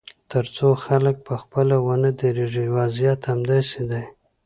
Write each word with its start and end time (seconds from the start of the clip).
تر 0.31 0.45
څو 0.55 0.67
خلک 0.85 1.15
پخپله 1.27 1.75
ونه 1.85 2.11
درېږي، 2.21 2.65
وضعیت 2.77 3.21
همداسې 3.31 3.81
دی. 3.89 4.03